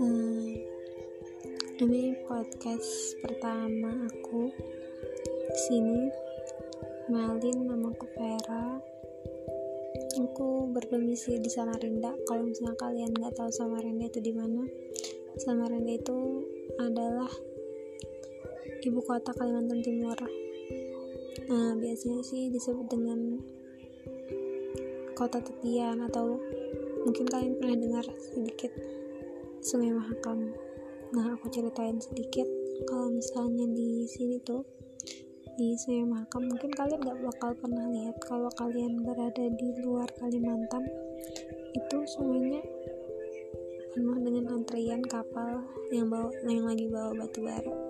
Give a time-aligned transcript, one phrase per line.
[0.00, 0.64] ini
[2.24, 4.48] podcast pertama aku
[5.68, 6.08] sini.
[7.12, 8.80] Malin nama aku Vera.
[10.24, 12.16] Aku berdomisili di Samarinda.
[12.24, 14.64] Kalau misalnya kalian nggak tahu Samarinda itu di mana
[15.36, 16.48] Samarinda itu
[16.80, 17.28] adalah
[18.80, 20.16] ibu kota Kalimantan Timur.
[21.52, 23.36] Nah biasanya sih disebut dengan
[25.12, 26.40] kota tepian atau
[27.04, 28.72] mungkin kalian pernah dengar sedikit
[29.60, 30.56] Sungai Mahakam
[31.10, 32.46] nah aku ceritain sedikit.
[32.86, 34.64] Kalau misalnya di sini tuh
[35.58, 40.86] di Sungai Mahakam mungkin kalian gak bakal pernah lihat kalau kalian berada di luar Kalimantan.
[41.76, 42.62] Itu sungainya
[43.90, 47.89] penuh dengan antrian kapal yang bawa yang lagi bawa batu bara